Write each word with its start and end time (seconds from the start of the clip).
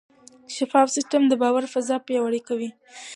شفاف 0.55 0.87
سیستم 0.95 1.21
د 1.27 1.33
باور 1.41 1.63
فضا 1.73 1.95
پیاوړې 2.07 2.41
کوي. 2.47 2.69